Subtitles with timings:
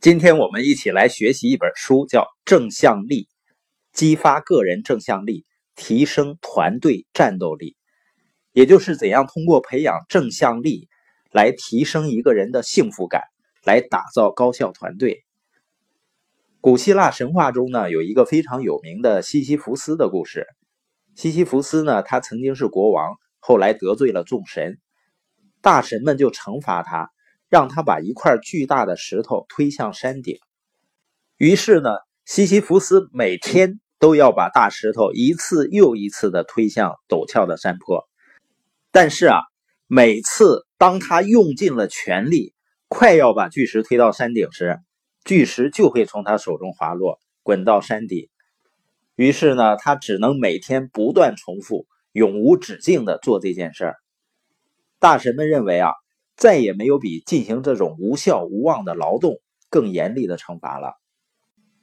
[0.00, 3.24] 今天我们一起来学习一本书，叫《正向力》，
[3.92, 5.44] 激发个人正向力，
[5.76, 7.76] 提升团队战斗力。
[8.52, 10.88] 也就是怎样通过培养正向力
[11.32, 13.24] 来提升一个人的幸福感，
[13.62, 15.22] 来打造高效团队。
[16.62, 20.46] 古希腊神话中呢，有一个非常有名的西西弗斯的故事。
[21.14, 24.78] 西西弗斯呢，他曾经是国王，后来得罪了众神，
[25.60, 27.10] 大神们就惩罚他。
[27.50, 30.38] 让他把一块巨大的石头推向山顶。
[31.36, 31.90] 于是呢，
[32.24, 38.08] 西西弗斯每天都要把大石头一次又一次的推向陡峭的山坡。
[38.92, 39.40] 但是啊，
[39.88, 42.54] 每次当他用尽了全力，
[42.86, 44.78] 快要把巨石推到山顶时，
[45.24, 48.30] 巨石就会从他手中滑落，滚到山底。
[49.16, 53.96] 于是呢，他只能每天不断重复，永无止境的做这件事儿。
[55.00, 55.90] 大神们认为啊。
[56.40, 60.94] 再也没有比进行这种无效无望的劳动更严厉的惩罚了。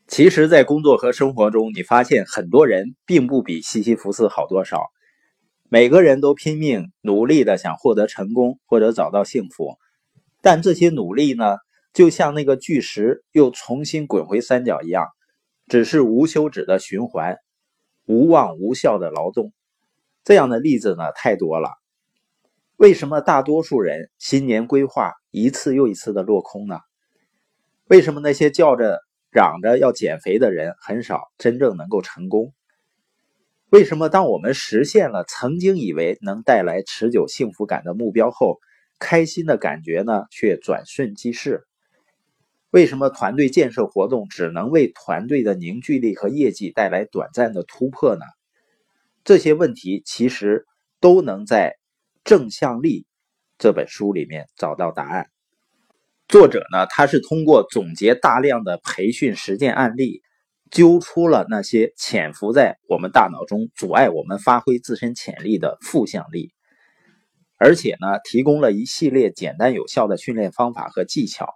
[0.08, 4.88] 其实，在工作和生活中，你发现很多人并不比西西弗斯好多少。
[5.70, 9.77] 每个人都拼命努力的想获得成功或者找到幸福，
[10.41, 11.58] 但这些努力呢，
[11.94, 15.05] 就像那个巨石又重新滚回山脚一样，
[15.68, 17.36] 只是无休止的循环，
[18.08, 19.54] 无望无效的劳动。
[20.24, 21.70] 这样的例子呢，太多了。
[22.78, 26.78] 为什么大多数人新年规划一次又一次的落空呢？
[27.88, 29.00] 为什么那些叫着
[29.32, 32.54] 嚷着要减肥的人很少真正能够成功？
[33.72, 38.60] 为什么当我们实现了曾经以为能带来持久幸福感的目标后，
[39.00, 41.64] 开心的感觉呢却转瞬即逝？
[42.70, 48.22] 为什么团队建设活动只能为团队的凝聚力和业绩带来短暂的突破呢？
[49.24, 50.68] 这些问题其实
[51.00, 51.74] 都能在。
[52.28, 53.06] 正向力
[53.58, 55.28] 这本书里面找到答案。
[56.28, 60.22] 作者呢，他是通过总结大量的培训实践案例，
[60.70, 66.52] 揪出了那些潜伏在我们大脑中阻碍我们发挥自身潜力的负向力，
[67.56, 71.48] 而且呢，提供了一系列简单有效的训练方法和技巧，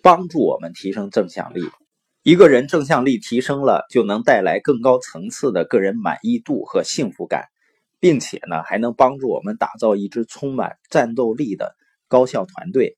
[0.00, 1.62] 帮助我们提升正向力。
[2.22, 7.46] 一个人正向力提升了，就能带来更高层次的个人满意度和幸福感。
[8.00, 11.76] 并且呢，还能帮助我们打造一支充满战斗力的
[12.08, 12.96] 高效团队。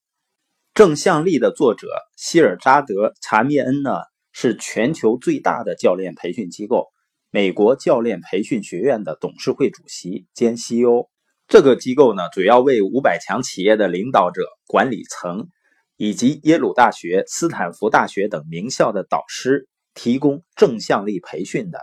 [0.75, 3.91] 正向力的作者希尔扎德·查密恩呢，
[4.33, 6.87] 是全球最大的教练培训机构——
[7.31, 11.09] 美国教练培训学院的董事会主席兼 CEO。
[11.49, 15.49] 这个机构呢，主要为五百强企业的领导者、管理层
[15.97, 21.81] 以及耶鲁大学、斯坦福大学等名校的导师提供正向力培训的。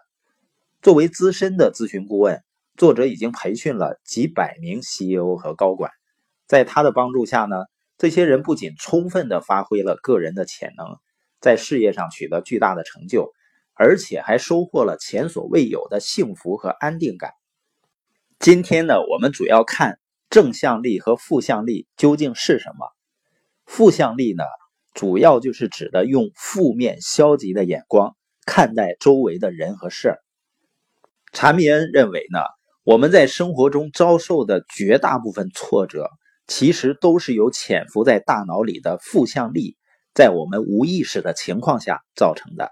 [0.81, 2.41] 作为资深的咨询顾问。
[2.79, 5.91] 作者已经培训了几百名 CEO 和高管，
[6.47, 7.57] 在他的帮助下呢，
[7.97, 10.95] 这些人不仅充分的发挥了个人的潜能，
[11.41, 13.33] 在事业上取得巨大的成就，
[13.73, 17.33] 而且还收获了前所未有的幸福和安定感。
[18.39, 22.87] 今天呢，我们主要看正向力和负向力究竟是什么。
[23.65, 24.45] 负向力呢，
[24.93, 28.15] 主要就是指的用负面、消极的眼光
[28.45, 30.19] 看待周围的人和事儿。
[31.33, 32.39] 查米恩认为呢。
[32.89, 36.09] 我们在生活中遭受的绝大部分挫折，
[36.47, 39.77] 其实都是由潜伏在大脑里的负向力，
[40.15, 42.71] 在我们无意识的情况下造成的。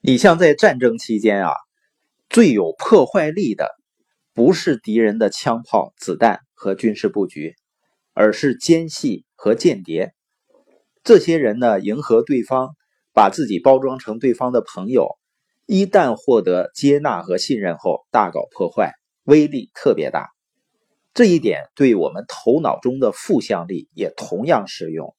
[0.00, 1.52] 你像在战争期间啊，
[2.30, 3.68] 最有破坏力的，
[4.32, 7.54] 不是敌人的枪炮、子弹和军事布局，
[8.14, 10.14] 而是奸细和间谍。
[11.04, 12.70] 这些人呢，迎合对方，
[13.12, 15.18] 把自己包装成对方的朋友，
[15.66, 18.94] 一旦获得接纳和信任后，大搞破坏。
[19.28, 20.30] 威力特别大，
[21.12, 25.14] 这一点对我们头脑中的负向力也同样适用。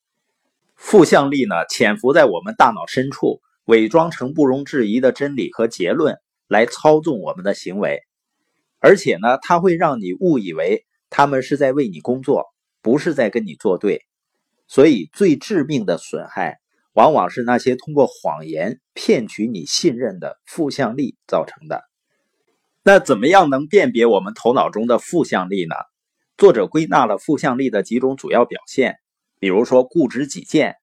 [0.75, 7.99] 负向力呢，潜伏在我们大脑深处，伪装成不容置疑的真理和结论来操纵我们的行为，
[8.79, 12.47] 而且呢，它会让你误以为他们是在为你工作，
[12.81, 14.01] 不是在跟你作对。
[14.67, 16.57] 所以，最致命的损害
[16.93, 21.88] 往往是那些通过谎言骗取你信任的负向力造成的。
[22.81, 25.75] 那怎么样能辨别我们头脑中的负向力呢？
[26.37, 28.97] 作者归纳了负向力的几种主要表现，
[29.39, 30.77] 比如说固执己见，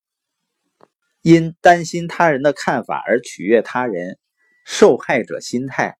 [1.22, 4.18] 因担心他人的看法而取悦他人，
[4.66, 5.96] 受害者心态。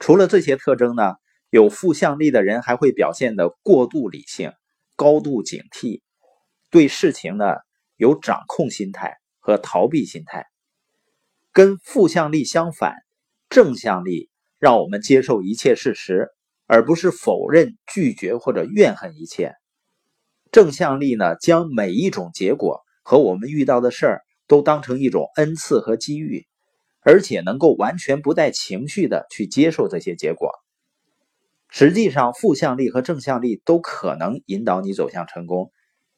[0.00, 1.14] 除了这些特征呢，
[1.50, 4.52] 有负向力的人还会表现的过度理性、
[4.96, 6.02] 高度警惕，
[6.68, 7.54] 对事情呢
[7.96, 10.46] 有掌控心态和逃避心态。
[11.52, 12.96] 跟负向力相反，
[13.48, 14.28] 正向力。
[14.58, 16.28] 让我们接受一切事实，
[16.66, 19.54] 而不是否认、拒绝或者怨恨一切。
[20.50, 26.46] 正向力呢，将每一种结果和我们遇到的事儿都当成一种恩赐和机遇，
[27.02, 30.50] 而且能够完全不带情绪的去接受这些结果。
[31.68, 35.70] 实际上，负向力和正向力都可能引导你走向成功，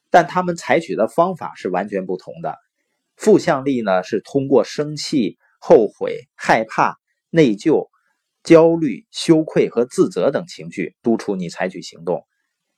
[0.08, 2.56] 但他们采取的方法是完全不同的。
[3.16, 6.96] 负向力呢，是通过生气、后悔、害怕、
[7.30, 7.89] 内疚、
[8.42, 12.26] 焦虑、羞愧和自责等情绪督促你采取行动，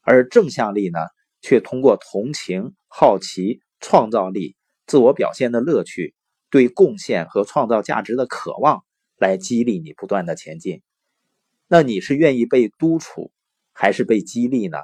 [0.00, 0.98] 而正向力呢，
[1.40, 4.56] 却通过同情、好奇、创造力、
[4.86, 6.14] 自我表现的乐趣、
[6.50, 8.84] 对贡献和创造价值的渴望
[9.16, 10.82] 来激励你不断的前进。
[11.68, 13.32] 那你是愿意被督促，
[13.72, 14.78] 还是被激励呢？